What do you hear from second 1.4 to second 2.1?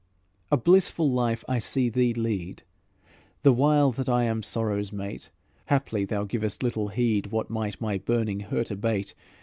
I see